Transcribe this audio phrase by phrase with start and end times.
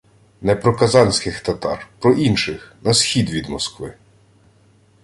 [0.41, 3.93] не про казанських татар– про інших на схід від Москви